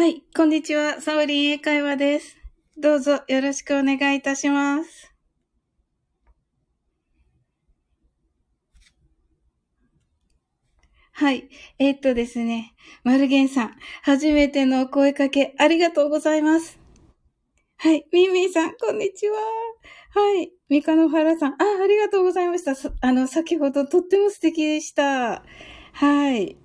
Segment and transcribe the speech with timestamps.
[0.00, 1.02] はい、こんにちは。
[1.02, 2.38] サオリン英会話です。
[2.78, 5.14] どうぞよろしくお願いいたします。
[11.12, 11.50] はい。
[11.78, 12.72] えー、っとですね。
[13.04, 16.78] マルゲンさん、初めての声かけありがとうございます。
[17.76, 18.06] はい。
[18.10, 19.36] ミミーさん、こんにちは。
[20.14, 20.50] はい。
[20.70, 22.74] ミカノハラさん、あ、ありがとうございました。
[23.02, 25.44] あの、先ほどとっても素敵でした。
[25.92, 26.56] はい。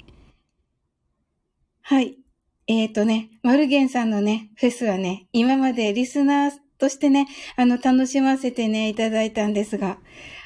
[1.82, 2.25] はい。
[2.68, 10.00] えっ、ー、とね、マルゲンさんのね、フェスはね、今までリスナーとしてね、あの、楽しませてね、いただいたんですが、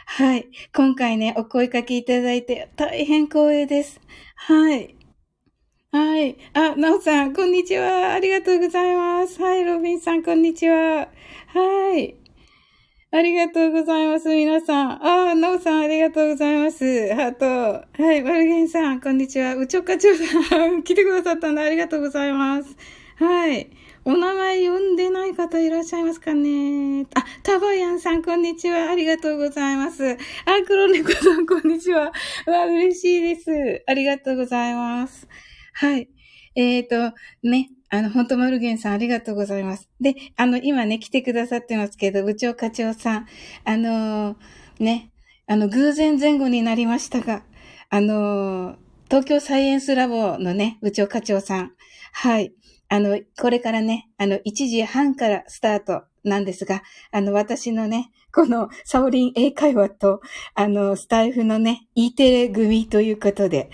[0.05, 0.48] はい。
[0.76, 4.02] 今回ね、お声かけいただいて、大変光栄です。
[4.36, 4.96] はい。
[5.91, 6.38] はい。
[6.54, 8.13] あ、なおさん、こんにちは。
[8.13, 9.41] ありがとうございます。
[9.41, 11.08] はい、ロビンさん、こんにちは。
[11.48, 12.16] はい。
[13.12, 14.30] ありがとうございます。
[14.30, 14.91] 皆さん。
[15.04, 16.86] ああ、なおさん、ありがとうございます。
[17.16, 18.04] ハート。
[18.04, 19.55] はい、マルゲンさん、こんにちは。
[19.55, 22.77] うちょかちょさん、 来てくださったんでありがとうございます。
[23.16, 23.72] はい。
[24.05, 28.91] お名前呼んでない方いらっしゃいますかねあ、タバヤンさん、こんにちは。
[28.91, 30.15] ありがとうございます。
[30.46, 32.12] あ、黒猫さん、こんにちは。
[32.46, 33.84] わ、嬉しいです。
[33.87, 35.27] ありがとうございます。
[35.74, 36.10] はい。
[36.54, 39.90] えっ、ー、と、ね、あの、本当マルゲンさんありがとうございます。
[39.99, 43.27] で、あの、今ね、来てくださってますけど、部長課長さん、
[43.65, 44.35] あのー、
[44.79, 45.12] ね、
[45.48, 47.43] あの、偶然前後になりましたが、
[47.90, 48.76] あのー、
[49.09, 51.71] 東京サイエンスラボのね、部長課長さん、
[52.13, 52.54] はい、
[52.90, 60.22] あの、これからね、あの、1時半からスタートなんですが、あの、私のね、 このサオリン英会話と、
[60.54, 63.70] あの、スタイフのね、E テレ組ということで、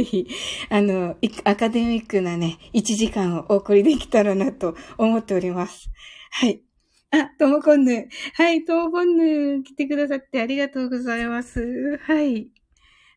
[0.70, 5.90] あの、アカデミックなね、1時間をお送りできたらなと思っております。
[6.30, 6.62] はい。
[7.10, 8.08] あ、ともこんぬ。
[8.34, 9.62] はい、ともこんぬ。
[9.62, 11.98] 来てくださってありがとうございます。
[12.04, 12.48] はい。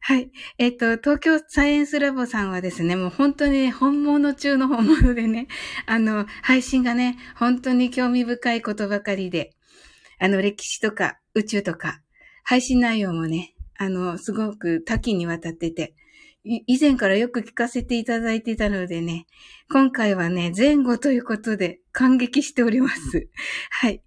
[0.01, 0.29] はい。
[0.59, 5.47] えっ、ー、と、東京サイエンスラボさんはですね、もう本当に本物中の本物でね、
[5.87, 9.54] あの、配信がね、本当に興味深いことばかりで、
[10.25, 12.01] あの、歴史とか宇宙とか、
[12.43, 15.93] 配信内容もね、あの、すごく多岐にわたってて、
[16.43, 19.27] 以前からよく聞かせていただいてたのでね、
[19.71, 23.29] 今回はね、前後ということで感激しております。
[23.69, 24.01] はい。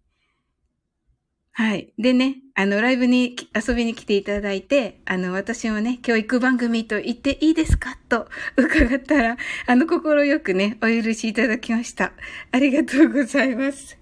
[1.53, 1.93] はい。
[1.99, 8.27] でね、あの、ライブに遊びに来ていただいて、あの、私もね、教育番組と言っていいですかと
[8.57, 12.13] 伺ったら、あの、心よくね、お許しいただきました。
[12.51, 13.97] ありがとうございます。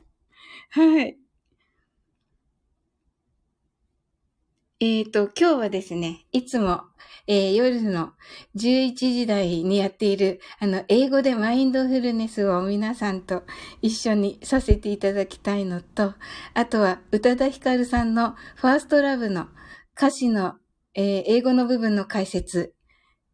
[0.70, 1.25] はい。
[4.78, 6.82] えっ、ー、と、今日はですね、いつも、
[7.26, 8.12] えー、夜の
[8.56, 13.44] 11時台にやっている、あの、英語でマインドフルネスを皆さんと
[13.80, 16.12] 一緒にさせていただきたいのと、
[16.52, 19.46] あとは、宇多田ヒカルさんのファーストラブの
[19.96, 20.56] 歌詞の、
[20.92, 22.74] えー、英語の部分の解説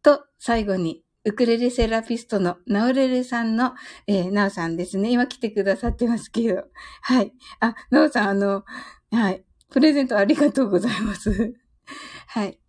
[0.01, 3.73] と、最後に、ウクレレセラピストのナオレレさんの、
[4.07, 5.11] えー、ナオさんですね。
[5.11, 6.63] 今来てくださってますけど。
[7.01, 7.33] はい。
[7.59, 8.63] あ、ナオさん、あの、
[9.11, 9.43] はい。
[9.73, 11.55] プレゼントありがとうございます。
[12.27, 12.59] はい。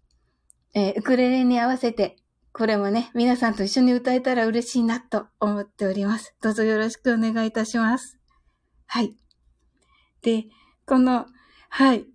[0.73, 2.17] えー、ウクレレに合わせて、
[2.51, 6.35] これもね、皆さんと一緒に歌えたら嬉しいなと思っております。
[6.41, 8.19] どうぞよろしくお願いいたします。
[8.87, 9.15] はい。
[10.23, 10.47] で、
[10.87, 11.27] この、
[11.69, 12.07] はい。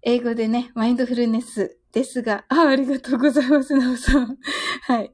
[0.00, 4.38] 英語でね、マインドフルネスですが、あ、ありがとうございます、なおさん。
[4.88, 5.12] はい。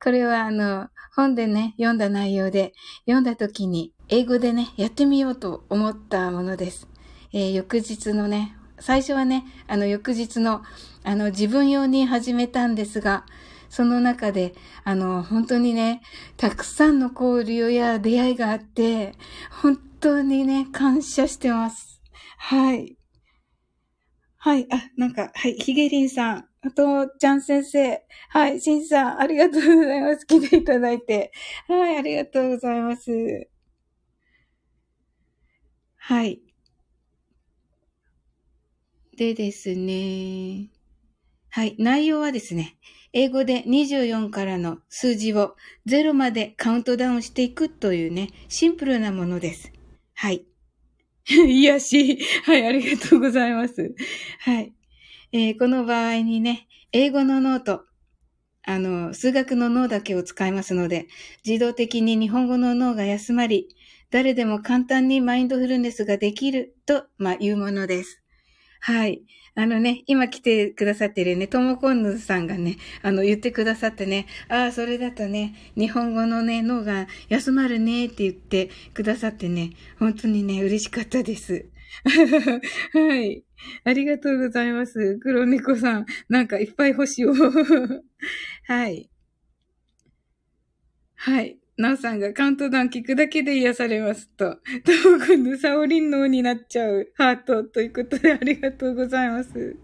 [0.00, 2.74] これはあの、本でね、読んだ内容で、
[3.06, 6.86] 読んだ時に、英語でね、やってみようと思ったものです。
[7.32, 10.62] えー、翌日のね、最初はね、あの、翌日の、
[11.04, 13.24] あの、自分用に始めたんですが、
[13.68, 16.02] その中で、あの、本当にね、
[16.36, 19.12] たくさんの交流や出会いがあって、
[19.62, 22.00] 本当にね、感謝してます。
[22.38, 22.96] はい。
[24.38, 30.26] はい、あ、なんか、はい、ひげりんさん、あと、ちゃん先生、はい、しんさん、ありがとうございます。
[30.26, 31.32] 来ていただいて。
[31.66, 33.48] はい、ありがとうございます。
[35.96, 36.47] はい。
[39.18, 40.70] でですね。
[41.50, 41.74] はい。
[41.76, 42.76] 内容はですね、
[43.12, 45.56] 英語で24からの数字を
[45.88, 49.72] 0までカウントダウンしていくというね、シンプルなものです。
[50.14, 50.46] はい。
[51.26, 52.18] 癒し。
[52.44, 53.92] はい、ありがとうございます。
[54.38, 54.72] はい。
[55.32, 57.86] えー、この場合にね、英語のノート、
[58.62, 61.08] あの、数学の脳だけを使いますので、
[61.44, 63.66] 自動的に日本語の脳が休まり、
[64.10, 68.17] 誰でも簡単にマインドフルネスができると、まあ、いうものです。
[68.80, 69.22] はい。
[69.54, 81.66] あのね、今来てくださってるね、ともこんぬさんがね、あの、言ってくださってね、ああ、それだとね、日本語のね、脳が休まるねって言ってくださってね、本当にね、嬉しかったです。
[82.92, 83.44] はい。
[83.84, 85.18] ありがとうございます。
[85.18, 86.06] 黒猫さん。
[86.28, 87.34] なんかいっぱい星を。
[88.64, 89.10] はい。
[91.16, 91.57] はい。
[91.78, 94.56] なおさんがカウントダウン聞くだけで癒されますと。
[95.04, 99.76] ともくんのサオリン脳になっちゃうハートということでありがとうございます。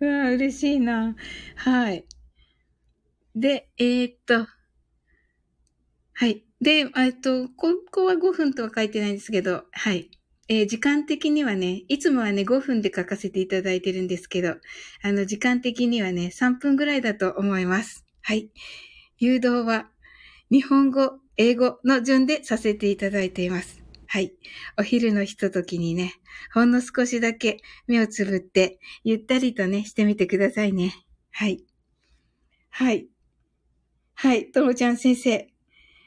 [0.00, 1.16] うわ、嬉しいな。
[1.56, 2.06] はい。
[3.34, 4.46] で、えー、っと。
[6.12, 6.44] はい。
[6.60, 10.10] で、えっと、ここは5分とは書いてないんですけど、はい。
[10.48, 14.54] えー、時間的にはね、いつもはね、5分で書かせていただいてるんですけど、
[15.02, 18.04] あの、時間的にはね、3分ぐらいだと思います。
[18.22, 18.52] はい。
[19.18, 19.88] 誘導は、
[20.50, 23.82] 日本語、英語の順でさせていただいています。
[24.06, 24.32] はい。
[24.78, 26.12] お昼のひとときにね、
[26.52, 27.58] ほんの少しだけ
[27.88, 30.94] 目をつぶって、ゆったりとね、してみてくださいね。
[31.32, 31.64] はい。
[32.70, 33.08] はい。
[34.14, 34.52] はい。
[34.52, 35.48] ともちゃん先生。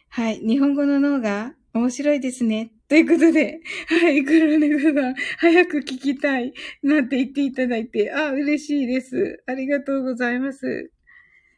[0.10, 0.40] はい。
[0.40, 2.72] 日本語の脳が面白いですね。
[2.88, 9.44] ということで、 はい、黒猫さん、早く聞きたい、なんて言っていただいて、あ、嬉しいです。
[9.46, 10.92] ありがとうございます。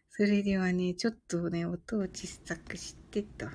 [0.10, 2.99] それではね、ちょっとね、音を小さくして
[3.38, 3.46] と。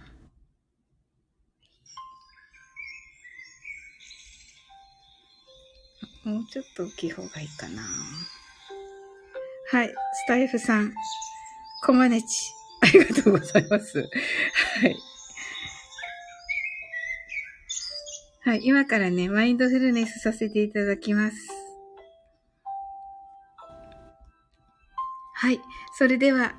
[6.28, 7.82] もうちょっと大きい方がいいかな。
[9.70, 9.94] はい、ス
[10.26, 10.94] タイフさん、
[11.84, 12.26] コマネチ、
[12.82, 13.98] ありがとうございます。
[13.98, 14.96] はい。
[18.44, 21.36] はい、今からね、マインドフルネスさせていただきます。
[25.34, 25.60] はい、
[25.98, 26.54] それでは、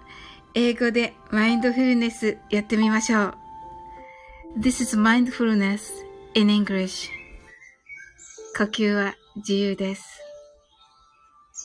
[0.57, 3.33] 英語でマインドフルネスやってみましょう。
[4.57, 5.81] This is mindfulness
[6.33, 7.09] in English.
[8.57, 10.21] 呼吸は自由です。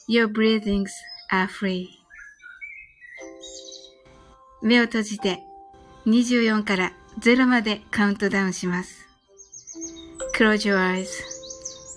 [0.08, 0.88] Your breathings
[1.30, 1.86] are free.
[4.60, 5.38] 目を閉じて
[6.06, 9.06] 24から0までカウントダウンします。
[10.36, 11.06] Close your eyes.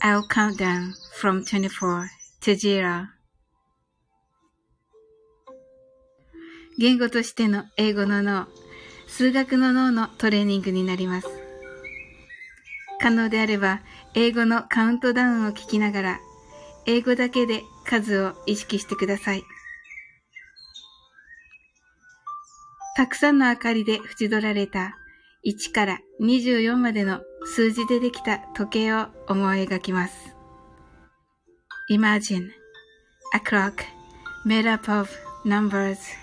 [0.03, 2.05] I'll count down from 24
[2.41, 3.12] to 0.
[6.77, 8.47] 言語としての英語の脳、
[9.07, 11.27] 数学の脳のトレーニングになります。
[12.99, 13.81] 可能であれば、
[14.15, 16.19] 英語のカウントダウンを聞きながら、
[16.85, 19.43] 英語だけで数を意識してください。
[22.95, 24.95] たくさんの明かりで縁取られた
[25.45, 30.35] 1から24までの数字でできた時計を思い描きます。
[31.89, 32.49] Imagine
[33.33, 33.83] a clock
[34.45, 35.09] made up of
[35.45, 36.22] numbers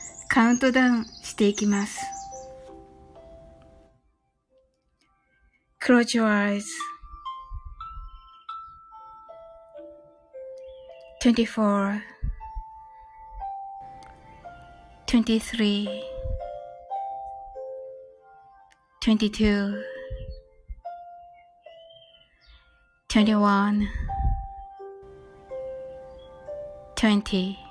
[0.33, 1.99] カウントダウンしていきます。
[5.81, 6.63] Close your eyes.
[11.21, 11.99] 24
[15.05, 15.87] 23
[19.01, 19.83] 22
[23.09, 23.87] 21
[26.95, 27.70] 20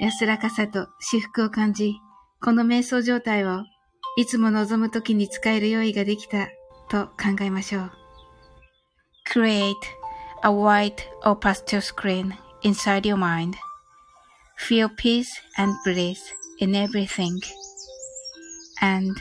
[0.00, 1.94] 安らかさと至福を感じ、
[2.40, 3.64] この瞑想状態を
[4.16, 6.48] いつも望むときに使える用意ができた
[6.88, 7.92] と考えましょう。
[9.28, 9.74] Create
[10.42, 12.32] a white or pastel screen
[12.62, 13.54] inside your mind.
[14.58, 16.18] Feel peace and bliss
[16.60, 17.38] in everything.
[18.80, 19.16] And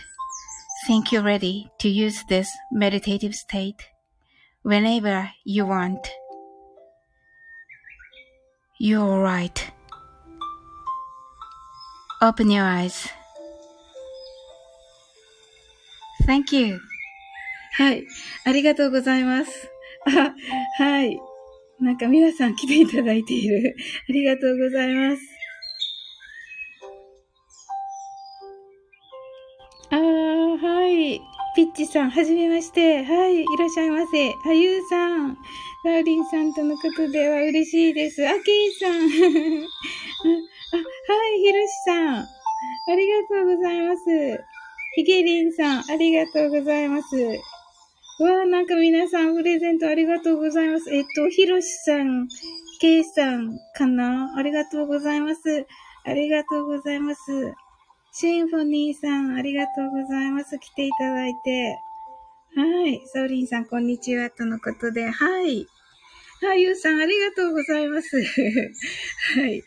[0.86, 3.82] think you're ready to use this meditative state
[4.62, 6.08] whenever you want.
[8.80, 9.72] You're right.
[12.23, 13.09] Open your eyes.
[16.27, 16.79] Thank you.
[17.79, 18.07] はい。
[18.45, 19.71] ありがとうございます。
[20.07, 20.35] あ、
[20.83, 21.19] はい。
[21.81, 23.75] なんか皆さん来ていただいている。
[24.09, 25.23] ありがとうございます。
[29.91, 31.21] あー、はい。
[31.57, 33.03] ピッチさん、はじめまして。
[33.03, 34.35] はい、いらっしゃいませ。
[34.47, 35.39] あゆうさん。
[35.83, 38.29] ダーリンさんとのことでは嬉しいです。
[38.29, 39.09] あけいさん。
[40.73, 40.83] あ、は
[41.37, 42.27] い、ひろしさん。
[42.89, 44.45] ありがとうございます。
[44.95, 47.17] ひげりんさん、ありがとうございます。
[47.17, 50.95] わあ、なんか皆さんプレゼントありがとうございます。
[50.95, 52.29] えっと、ひろしさん、
[52.81, 54.35] けいさんかな？
[54.37, 55.67] ありがとうございます。
[56.05, 57.55] ありがとうございます。
[58.12, 60.59] シンフォニーさん、ありがとうございます。
[60.59, 61.79] 来ていただいて。
[62.57, 63.00] はい。
[63.07, 64.31] ソーリンさん、こんにちは。
[64.31, 65.67] とのことで、はい。
[66.43, 68.21] はいゆうさん、ありがとうございます。
[69.37, 69.62] はい。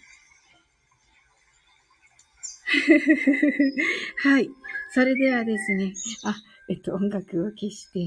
[4.24, 4.50] はい。
[4.92, 5.94] それではですね。
[6.24, 6.36] あ、
[6.70, 8.00] えっと、音楽を消して。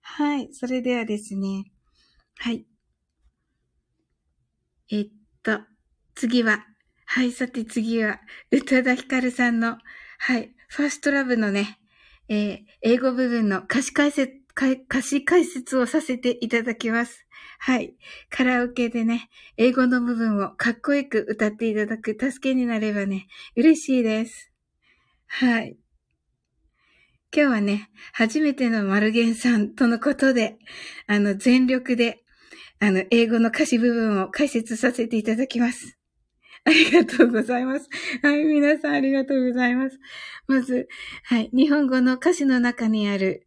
[0.00, 0.48] はい。
[0.52, 1.72] それではですね。
[2.36, 2.66] はい。
[4.90, 5.08] えっ
[5.42, 5.60] と、
[6.14, 6.66] 次は、
[7.06, 9.78] はい、さて次は、宇多田ヒカルさんの、
[10.18, 11.78] はい、ファーストラブのね、
[12.28, 17.26] えー、英語部分の歌詞解説、歌詞解説をさせていただきます。
[17.58, 17.94] はい。
[18.28, 24.52] カラオケでね、英語の部分をかっこよく歌っていただく助けになればね、嬉しいです。
[25.26, 25.76] はい。
[27.34, 30.58] 今日はね、初めてのマルゲンさんとのことで、
[31.06, 32.22] あの、全力で、
[32.78, 35.96] あの、英語の歌詞部分を解説させていただきます。
[36.64, 37.88] ありがとうございます。
[38.22, 39.98] はい、皆さんありがとうございます。
[40.46, 40.88] まず、
[41.24, 43.46] はい、日本語の歌詞の中にある、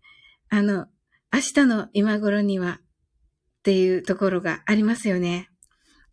[0.50, 0.88] あの、
[1.36, 5.50] 明日の今頃にはっていうところがありますよね。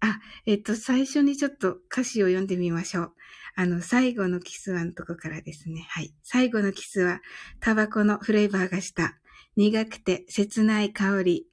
[0.01, 3.13] あ、えっと、最初にちょっと歌詞を読んでみましょう。
[3.55, 5.87] あの、最後のキスはのとこからですね。
[5.91, 6.13] はい。
[6.25, 7.21] 最後のキスは、
[7.61, 9.17] タバコのフレーバーがした。
[9.55, 11.47] 苦くて切ない香り。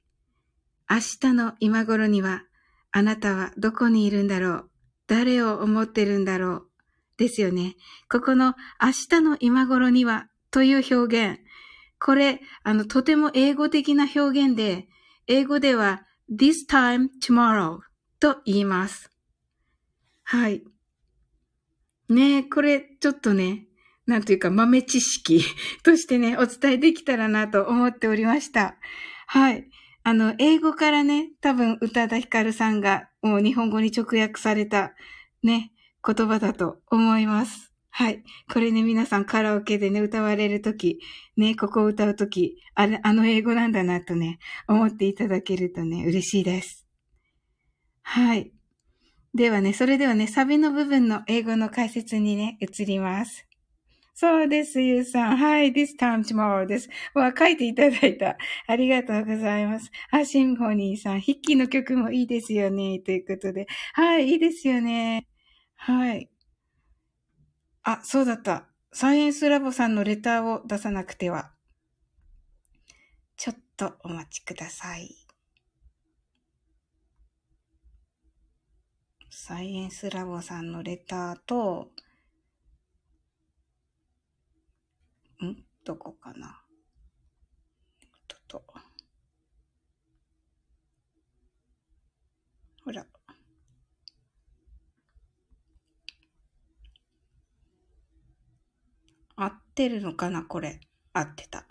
[0.90, 2.42] 明日の今頃には、
[2.90, 4.70] あなたはどこにいるんだろう
[5.06, 6.66] 誰を思ってるんだろう
[7.18, 7.76] ですよね。
[8.10, 11.40] ここの明日の今頃にはという表現。
[12.00, 14.88] これ、あの、とても英語的な表現で、
[15.26, 17.78] 英語では this time tomorrow
[18.18, 19.10] と言います。
[20.24, 20.64] はい。
[22.08, 23.66] ねえ、これちょっとね、
[24.06, 25.42] なんというか豆知識
[25.84, 28.76] としてね、お伝えできたらなと思っておりました。
[29.26, 29.68] はい。
[30.02, 34.94] あの、英語からね、多分宇多田ヒカルさんがもう日本語に直訳された
[35.42, 35.72] ね、
[36.04, 37.69] 言葉だと思います。
[37.90, 38.22] はい。
[38.52, 41.00] これね、皆さんカラオケでね、歌われるとき、
[41.36, 46.86] ね、ここを歌うとき、あれ、あの英語なんだなとね、思っていただけるとね、嬉しいです。
[48.02, 48.52] はい。
[49.34, 53.46] ではね、それではね、サビの部分の英語の解説にね、移ります。
[54.14, 55.36] そうです、ゆうさん。
[55.36, 56.88] はい、this time tomorrow です。
[57.14, 58.36] わ、書いていただいた。
[58.66, 59.90] ありがとうございます。
[60.10, 61.20] あ、シンフォニーさん。
[61.20, 62.98] 筆記の曲もいいですよね。
[63.00, 63.66] ということで。
[63.94, 65.26] はい、いいですよね。
[65.76, 66.29] はい。
[67.82, 68.66] あ、そうだった。
[68.92, 71.52] サイエンスラボさんのレターを出さなくては。
[73.36, 75.16] ちょっとお待ちください。
[79.30, 81.92] サイエンスラボさんのレターと、
[85.42, 85.64] ん？
[85.84, 86.60] どこかな？
[88.28, 88.62] とと。
[92.84, 93.06] ほら。
[99.36, 99.46] 合
[99.80, 100.78] ってるのかなこれ。
[101.14, 101.64] 合ってた。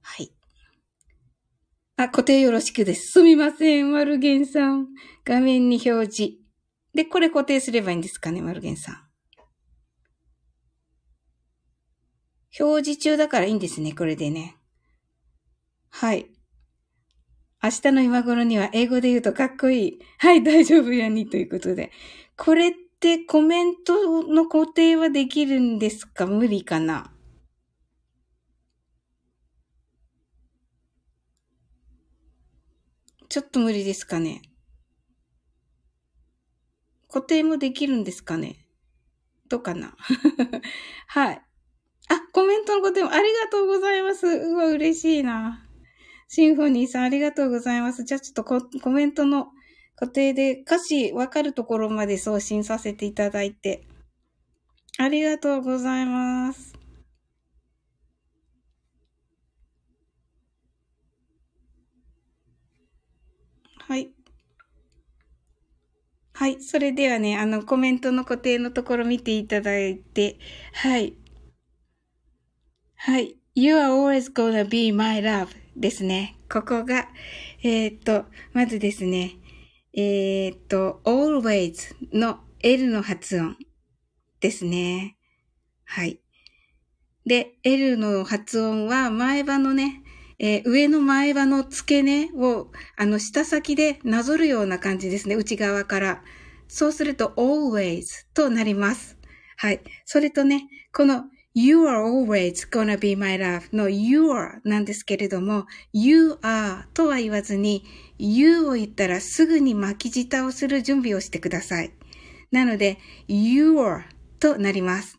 [0.00, 0.32] はい
[1.98, 3.12] あ、固定よろしくです。
[3.12, 4.88] すみません、マルゲンさん。
[5.24, 6.38] 画面に表示。
[6.94, 9.02] で、これ固定すればいいんですかね、マルゲンさん。
[12.58, 14.56] 表示中だからいいんですね、これでね。
[15.90, 16.30] はい。
[17.62, 19.98] 明日の今頃には英語で言うとかっこいい。
[20.18, 21.92] はい、大丈夫やにということで。
[22.36, 26.26] これってコメントの固定はできるんですか？
[26.26, 27.12] 無理かな？
[33.28, 34.42] ちょっと無理ですかね？
[37.08, 38.66] 固定もできるんですかね？
[39.48, 39.96] どうかな？
[41.08, 41.42] はい。
[42.08, 44.26] あ、コメントのこともありがとうございます。
[44.26, 45.66] うわ、嬉しいな。
[46.28, 48.04] シンフォニーさんありがとうございます。
[48.04, 49.52] じゃあちょっとコメントの
[49.96, 53.86] 固定で歌詞わかるところまで送信させていただいて。
[54.98, 56.74] ありがとうございます。
[63.88, 64.10] はい。
[66.32, 66.62] はい。
[66.62, 70.38] それではね、あの、コメントの固定のところ見ていただいて、
[70.74, 71.14] はい。
[72.96, 73.36] はい。
[73.54, 76.36] You are always gonna be my love ですね。
[76.50, 77.08] ここが、
[77.62, 79.36] えー、っと、まずですね、
[79.98, 83.56] えー、っと、always の L の発音
[84.40, 85.16] ですね。
[85.86, 86.20] はい。
[87.24, 90.02] で、L の発音は前歯のね、
[90.38, 95.34] えー、上の前歯の付け根を、あの、下先でなぞるような感じですね。
[95.34, 96.22] 内側から。
[96.68, 99.16] そうすると always となります。
[99.56, 99.80] はい。
[100.04, 101.24] それとね、この
[101.58, 107.82] You are always gonna be my love の you are なんですけれども、you are とは言わずに、
[108.18, 111.94] you を言ったらすぐに巻き舌をする準備をしてください。
[112.52, 114.02] なので、you are
[114.38, 115.18] となります。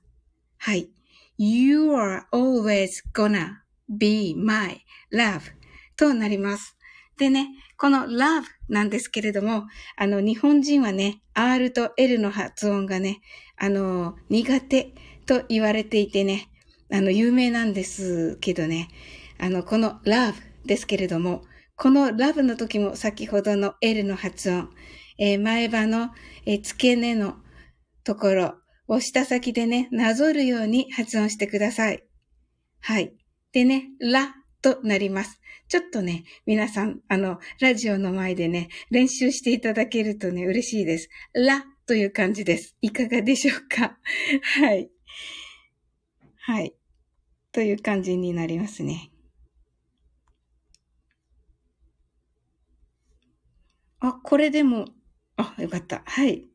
[0.59, 0.91] はい。
[1.39, 3.53] You are always gonna
[3.89, 5.41] be my love
[5.95, 6.77] となります。
[7.17, 9.65] でね、この love なんですけれども、
[9.95, 13.21] あの、日本人はね、R と L の発音がね、
[13.55, 14.93] あの、苦手
[15.27, 16.49] と言われていてね、
[16.91, 18.87] あの、有名なんですけどね、
[19.37, 20.33] あの、この love
[20.65, 21.43] ですけれども、
[21.75, 24.69] この love の時も先ほどの L の発音、
[25.19, 26.09] えー、前歯の、
[26.45, 27.35] え、付け根の
[28.03, 28.55] ところ
[28.87, 32.03] を下先でね、なぞるように発音してください。
[32.79, 33.13] はい。
[33.51, 35.39] でね、らとなります。
[35.67, 41.09] ちょっとね、皆さん、あの、ラジオの前でね、練習していただけるとね、嬉しいです。
[41.33, 42.75] らという感じです。
[42.81, 43.97] いかがでしょうか？
[44.61, 44.89] はい。
[46.47, 46.73] はい。
[47.51, 49.11] という感じになりますね。
[53.99, 54.85] あ、これでも、
[55.35, 56.03] あ、よかった。
[56.05, 56.47] はい。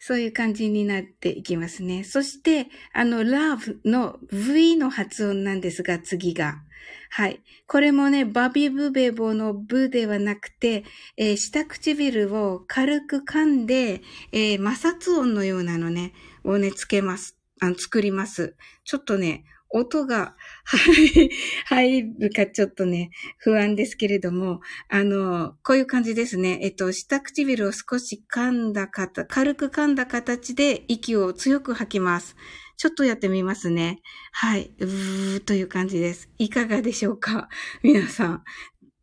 [0.00, 2.02] そういう感じになっていきますね。
[2.02, 6.64] そして、あの、love の V の発音なんですが、次が。
[7.10, 7.40] はい。
[7.68, 10.82] これもね、バビブベボのブではなくて、
[11.16, 14.02] えー、下唇を軽く噛んで、
[14.32, 17.39] えー、摩擦音のようなのね、をね、つけます。
[17.60, 18.56] あの、作ります。
[18.84, 20.34] ちょっとね、音が
[21.66, 26.58] 入るかちょっとね、不安ですけれども、あの、こういう感じですね。
[26.62, 32.36] えっと、下唇を少し噛んだ方、軽く噛んだ形で息を強く吐きます。
[32.76, 34.00] ちょっとやってみますね。
[34.32, 34.72] はい。
[34.78, 36.28] うーという感じです。
[36.38, 37.48] いかがでしょうか？
[37.82, 38.44] 皆さん。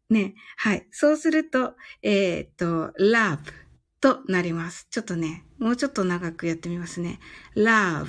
[0.09, 0.35] ね。
[0.57, 0.87] はい。
[0.91, 3.37] そうすると、えー、っと、love
[4.01, 4.87] となります。
[4.89, 7.19] ちょっとね、もうちょっと長くやってみますね。
[7.55, 8.07] love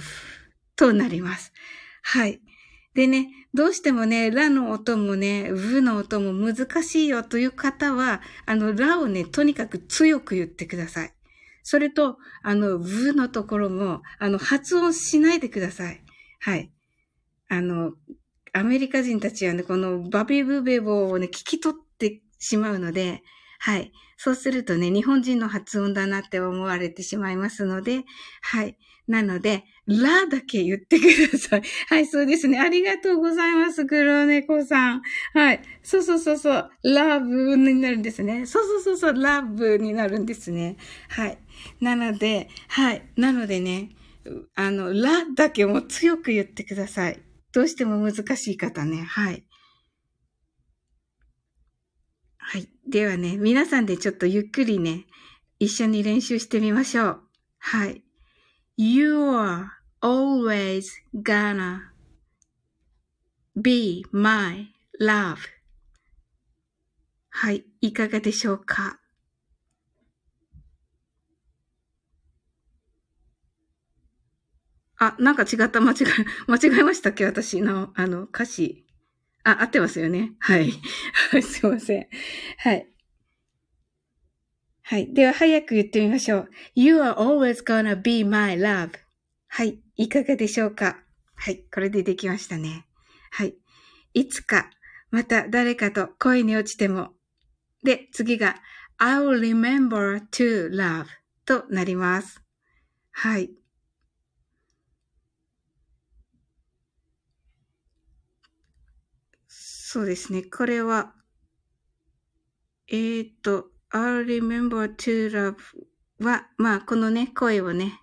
[0.78, 1.52] となります。
[2.02, 2.40] はい。
[2.94, 11.12] でね、どうしてもね、ラの音もね、ブの音も難しいよという方は、あの、ラをね、とにかく強く言ってください。
[11.64, 16.00] それと、あの、ブのところも、あの、発音しないでください。
[16.40, 16.72] はい。
[17.48, 17.92] あの、
[18.52, 23.22] アメリカ人たちはね、このバビブベボをね、聞き取ってしまうので、
[23.58, 23.92] はい。
[24.16, 28.04] そうするとね、日本人の発音だなって思われてしまいますので、
[28.42, 28.78] はい。
[29.06, 31.62] なので、ラだけ言ってください。
[31.88, 32.60] はい、そうですね。
[32.60, 35.02] ありがとうございます、黒猫さん。
[35.32, 35.62] はい。
[35.82, 36.70] そうそうそうそう。
[36.84, 38.44] ラブになるんですね。
[38.44, 39.22] そうそうそうそう。
[39.22, 40.76] ラブになるんですね。
[41.08, 41.38] はい。
[41.80, 43.02] なので、はい。
[43.16, 43.90] なのでね、
[44.54, 47.22] あの、ラだけも強く言ってください。
[47.52, 49.02] どうしても難しい方ね。
[49.02, 49.46] はい。
[52.36, 52.68] はい。
[52.86, 55.06] ではね、皆さんでちょっとゆっくりね、
[55.58, 57.22] 一緒に練習してみましょう。
[57.58, 58.02] はい。
[58.76, 61.80] You are always gonna
[63.60, 64.68] be my
[65.00, 65.38] love.
[67.30, 69.00] はい、いかがでしょうか？
[75.00, 76.04] あ、なんか違った、間違え、
[76.50, 77.24] 間違えましたっけ？
[77.24, 78.84] 私の、あの、歌詞。
[79.44, 80.32] あ、合ってますよね。
[80.40, 80.72] はい。
[81.42, 82.08] すいません。
[82.58, 82.88] はい。
[84.82, 85.14] はい。
[85.14, 86.50] では、早く言ってみましょう。
[86.74, 88.90] You are always gonna be my love.
[89.48, 89.80] はい。
[89.96, 90.98] いかがでしょうか？
[91.34, 91.64] はい。
[91.72, 92.86] これでできましたね。
[93.30, 93.56] はい。
[94.14, 94.70] いつか、
[95.10, 97.12] また誰かと恋に落ちても。
[97.82, 98.56] で、次が、
[98.98, 101.06] I'll remember to love
[101.44, 102.42] となります。
[103.10, 103.50] はい。
[109.46, 110.42] そうですね。
[110.42, 111.14] これは、
[112.88, 115.56] えー、っと、I'll remember to love
[116.20, 118.00] は、まあ、このね、声をね、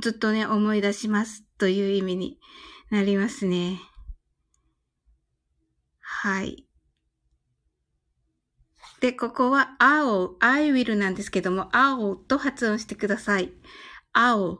[0.00, 2.38] ずっとね、思い出しますという意味に
[2.90, 3.80] なりますね。
[6.00, 6.66] はい。
[9.00, 13.52] で、ここは I'll, I will なんですけども、I'll と発音してください。
[14.14, 14.58] I'll,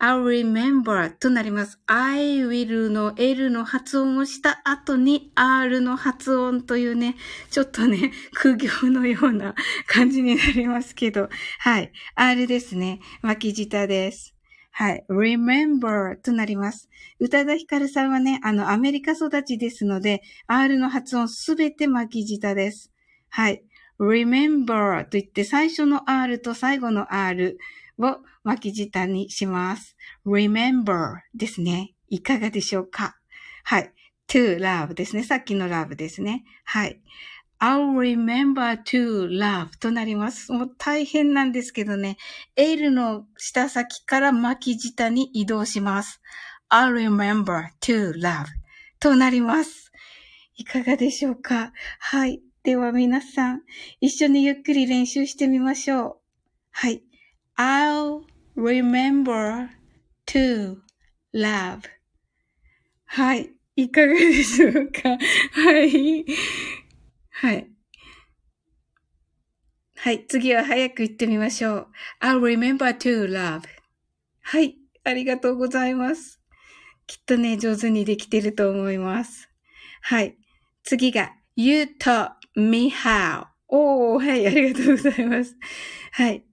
[0.00, 1.80] I'll remember となります。
[1.86, 7.16] I will の L の発音をした後に R の発音というね、
[7.50, 9.54] ちょっとね、 苦行のような
[9.86, 11.28] 感じになりますけど、
[11.58, 11.92] はい。
[12.14, 13.00] R ですね。
[13.22, 14.33] 巻き舌です。
[14.76, 15.04] はい。
[15.08, 16.88] remember となります。
[17.20, 22.90] 宇多田ヒカルさんはね、あの、アメリカ育ちですので、R の発音すべて巻き舌です。
[23.28, 23.62] はい。
[24.00, 27.56] remember と言って最初の R と最後の R
[28.00, 29.96] を巻き舌にします。
[30.26, 31.94] remember ですね。
[32.08, 33.16] いかがでしょうか
[33.62, 33.92] はい。
[34.26, 35.22] to love ですね。
[35.22, 36.42] さっきの love ですね。
[36.64, 37.00] はい。
[37.64, 40.52] I'll remember to love となります。
[40.52, 42.18] もう大変なんですけどね。
[42.56, 46.20] L の下先から巻き舌に移動します。
[46.70, 48.44] I'll remember to love
[49.00, 49.90] となります。
[50.56, 51.72] いかがでしょうか？
[52.00, 52.42] はい。
[52.64, 53.62] では皆さん、
[53.98, 56.16] 一緒にゆっくり練習してみましょう。
[56.70, 57.02] はい。
[57.56, 58.24] I'll
[58.58, 59.68] remember
[60.26, 60.76] to
[61.32, 61.80] love.
[63.06, 63.50] はい。
[63.76, 65.16] いかがでしょうか？
[65.52, 66.26] はい。
[67.44, 67.68] はい。
[69.96, 70.26] はい。
[70.26, 71.86] 次は早く言ってみましょう。
[72.22, 73.60] I'll remember to love.
[74.40, 74.78] はい。
[75.04, 76.40] ありがとうございます。
[77.06, 79.50] きっとね、上手にできてると思います。
[80.00, 80.38] はい。
[80.84, 83.44] 次が、You taught me how.
[83.68, 85.54] おー、はい、ありがとうございます。
[86.12, 86.44] はい。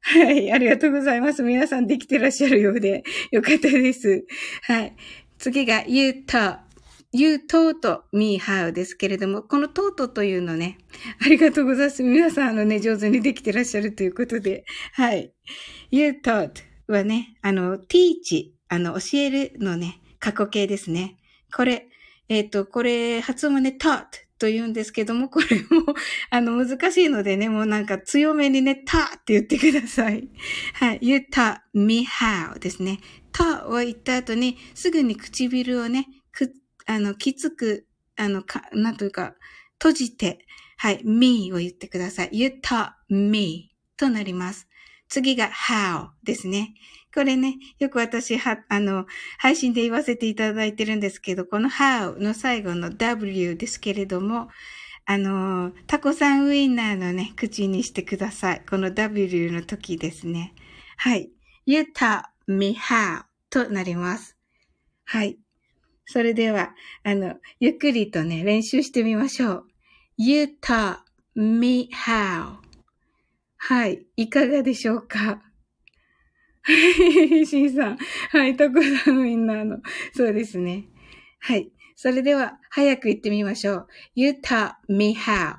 [0.00, 1.42] はい、ありがとうございます。
[1.42, 4.24] 皆さんできてらっしゃるようで、よかったです。
[4.62, 4.96] はい。
[5.36, 6.60] 次が、you taught,
[7.12, 10.78] you taught me how ですけれども、この taught というのね、
[11.24, 12.02] ありがとうございます。
[12.02, 15.32] 皆さん、あのね、上手にできてらっしゃるということで、はい。
[15.90, 16.52] you taught
[16.86, 21.18] はね、あの、teach, あの、教えるのね、過去形ですね。
[21.54, 21.88] これ、
[22.30, 24.06] えっ、ー、と、これ、発音はね、taught
[24.38, 25.94] と言うんですけども、これも、
[26.30, 30.30] あの、難しいのでね、もうなんか強めにね、たって言ってください。
[30.74, 30.98] はい。
[31.02, 33.00] you taught me how ですね。
[33.32, 36.06] たを言った後に、すぐに唇をね、
[36.86, 39.34] あの、きつく、あの、か、なんというか、
[39.78, 42.30] 閉じて、はい、me を言ってください。
[42.32, 44.68] you taught me となります。
[45.08, 46.74] 次が how ですね。
[47.14, 49.06] これね、よく私は、あの、
[49.38, 54.48] 配信で言わせていただいてるんですけど、この how の最後の w ですけれども、
[55.04, 58.62] あの、タコさんウインナーのね、口にしてください。
[58.68, 60.54] この w の時ですね。
[60.96, 61.30] はい。
[61.66, 64.36] you taught me how となります。
[65.04, 65.38] はい。
[66.04, 69.66] それでは、あの、ゆっくりとね、練習してみましょう。
[70.18, 70.98] you taught
[71.34, 72.56] me how
[73.56, 74.06] はい。
[74.16, 75.42] いかがでしょうか？
[76.64, 77.98] はい、シンさん。
[78.30, 79.78] はい、タコさんみんなの。
[80.14, 80.84] そうですね。
[81.40, 81.72] はい。
[81.94, 83.86] それでは、早く言ってみましょう。
[84.14, 85.56] You taught me how.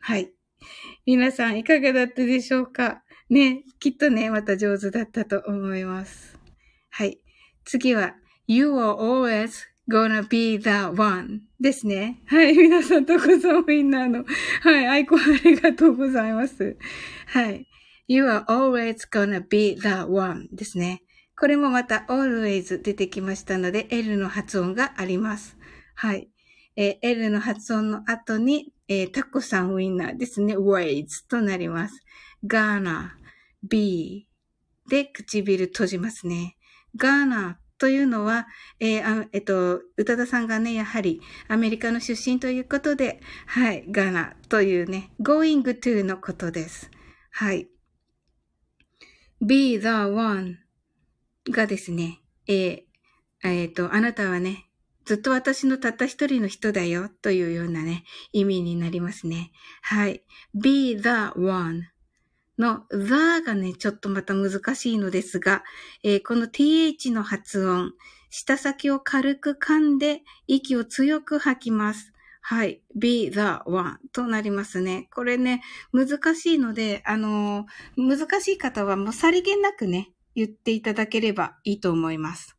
[0.00, 0.32] はい。
[1.06, 3.02] 皆さん、いかがだったでしょうか？
[3.30, 6.38] ね、きっとね、また上手だったと思います。
[6.90, 7.18] はい。
[7.64, 8.14] 次は、
[8.46, 12.22] You are always gonna be the one ですね。
[12.26, 12.54] はい。
[12.58, 14.24] 皆さん、タコさんみんなの。
[14.62, 14.86] はい。
[14.86, 16.76] アイコンありがとうございます。
[17.26, 17.68] はい。
[18.08, 21.02] You are always gonna be the one ですね。
[21.36, 25.56] これもまた always 出てきましたので L の発音があります。
[25.94, 26.28] はい。
[26.74, 30.56] えー、L の発音の後に、えー、タコさんウィンナーですね。
[30.56, 32.00] ways となります。
[32.44, 33.10] gonna,
[33.62, 34.26] be
[34.88, 36.56] で唇閉じますね。
[36.98, 38.46] gonna というのは、
[38.78, 46.92] えー、えっと、宇多田さんがね、やはりアメリカの出身ということで、はい、gonna というね、going to のことです。
[47.32, 47.66] はい。
[49.44, 50.58] be the one
[51.50, 52.82] がですね、えー、
[53.42, 54.68] えー、と、あなたはね、
[55.04, 59.50] ずっと私のたった一人の人だよというようなね、意味になりますね。
[59.82, 60.22] はい。
[60.54, 61.88] be the one
[62.62, 65.64] の the がね、ちょっとまた難しいのですが、
[66.04, 67.92] えー、この th の発音、
[68.30, 72.12] 舌先を軽く噛んで息を強く吐きます。
[72.40, 72.80] はい。
[72.94, 75.08] be the one となりますね。
[75.12, 75.60] これね、
[75.92, 82.56] 難しいので、あのー、難しい方はもうさりげなくね、言っていただければいいと思います。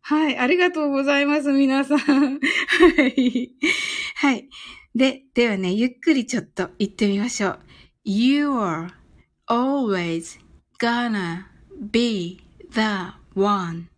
[0.00, 0.36] はい。
[0.36, 1.98] ありがとうございます、皆さん。
[1.98, 2.40] は
[3.16, 3.52] い。
[4.16, 4.48] はい。
[4.96, 7.60] で、ではね、ゆっくりちょっと言ってみましょう。
[8.04, 9.01] You are
[9.52, 10.40] always
[10.80, 11.44] gonna
[11.90, 12.80] be the
[13.34, 13.90] one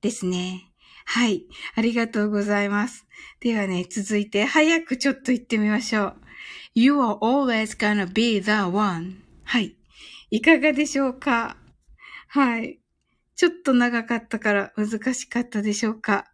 [0.00, 0.72] ですね。
[1.04, 1.44] はい。
[1.74, 3.06] ありがとうございます。
[3.40, 6.16] ではね、続いて、早くちょっと言ってみましょう。
[6.74, 9.22] You are always gonna be the one.
[9.44, 9.76] はい。
[10.30, 11.58] いかがでしょうか？
[12.28, 12.80] はい。
[13.36, 16.24] ちょっと長かったから難しかったでしょうか？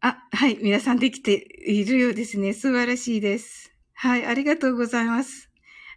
[0.00, 0.58] あ、はい。
[0.62, 1.32] 皆さんできて
[1.66, 2.54] いるようですね。
[2.54, 3.72] 素晴らしいです。
[3.92, 4.24] はい。
[4.24, 5.47] ありがとうございます。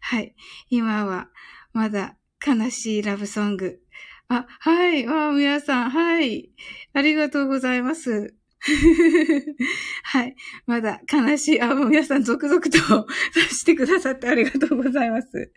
[0.01, 0.35] はい。
[0.69, 1.29] 今は、
[1.73, 3.79] まだ悲しいラブソング。
[4.27, 5.07] あ、はい。
[5.07, 6.51] わ皆さん、はい。
[6.93, 8.35] ありがとうございます。
[10.03, 10.35] はい。
[10.65, 11.61] まだ悲しい。
[11.61, 15.51] あ、もう皆さん続々と出してくださってありがとうございます。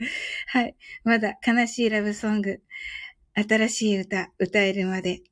[0.47, 0.77] はい。
[1.05, 2.63] まだ悲しいラブソング。
[3.35, 5.23] 新しい歌、歌えるまで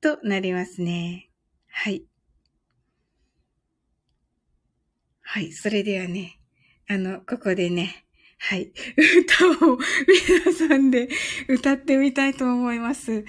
[0.00, 1.30] となりますね。
[1.68, 2.04] はい。
[5.20, 5.52] はい。
[5.52, 6.40] それではね、
[6.88, 8.03] あの、ここでね、
[8.38, 8.72] はい。
[9.20, 11.08] 歌を皆さんで
[11.48, 13.24] 歌ってみたいと思います。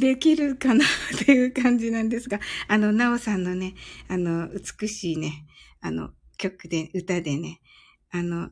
[0.00, 0.88] できるかなっ
[1.24, 3.74] ていう感じなんですが、あの、なおさんのね、
[4.08, 5.46] あの、美しいね、
[5.80, 7.60] あの、曲で、歌でね、
[8.10, 8.50] あの、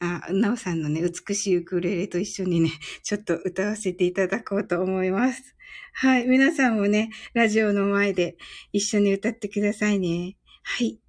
[0.00, 2.70] あ、なおさんのね、美しいウクレレと一緒にね、
[3.04, 5.54] ちょっと歌わせていただこうと思います。
[5.94, 6.26] はい。
[6.26, 8.36] 皆さんもね、ラジオの前で
[8.72, 10.36] 一緒に歌ってくださいね。
[10.64, 11.01] はい。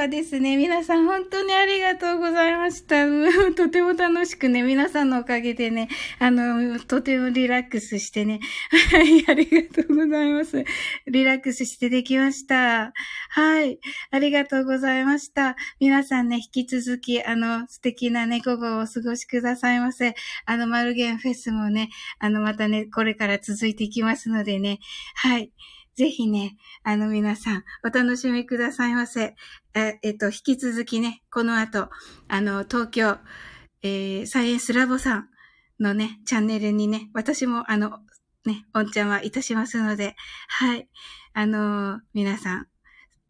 [0.00, 0.56] はですね。
[0.56, 3.04] 皆さん本当にありがとうございました。
[3.54, 8.40] とても楽しくね、皆さんのおかげでね、あの、とてもリラックスしてね。
[8.92, 10.64] はい、ありがとうございます。
[11.06, 12.94] リラックスしてできました。
[13.28, 13.78] はい、
[14.10, 15.54] ありがとうございました。
[15.80, 20.14] 皆さんね、引き続き、あの、素敵なね、午後をお過ごしくださいませ。
[20.46, 24.78] あの、マルゲンフェスもね、あの、またね、これから続いていきますのでね。
[25.14, 25.52] はい。
[26.00, 29.34] ぜひね、あの皆さん、お楽しみくださいませ。
[29.74, 31.90] ええっと、引き続きね、この後、
[32.28, 33.18] あの、東京、
[33.82, 35.28] えー、サイエンスラボさん
[35.78, 38.00] のね、チャンネルにね、私もあの、
[38.44, 40.16] ね、おんちゃんはいたしますので、
[40.48, 40.88] はい。
[41.32, 42.66] あの皆さん、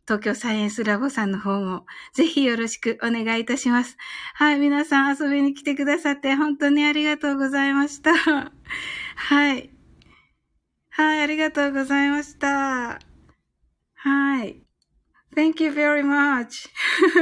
[0.06, 3.96] 東京サイエンスラボさんの方も、ぜひよろしくお願いいたします。
[4.34, 8.12] はい、皆さん遊びに来てくださって、本当にありがとうございました。
[8.14, 9.70] はい。
[10.90, 12.98] はい、ありがとうございました。
[13.94, 14.69] はい。
[15.34, 16.68] Thank you very much.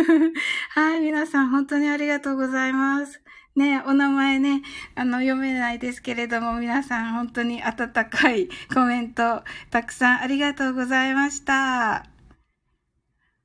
[0.74, 3.22] はい、皆さん本当にありがとうございます。
[3.54, 4.62] ね、お名前ね、
[4.94, 12.06] あの、読めないですけれども、皆さん本当に温かいコメント、たくさんありがとうございました。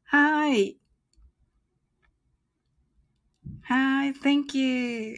[0.05, 0.77] はい。
[3.63, 5.15] はい、thank you.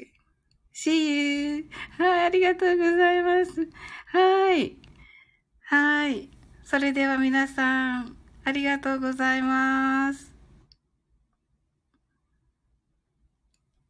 [0.74, 1.70] See you.
[1.98, 3.70] はい、ありがとうございます。
[4.08, 4.78] はい。
[5.66, 6.30] はい。
[6.64, 10.35] それでは皆さん、ありがとうございます。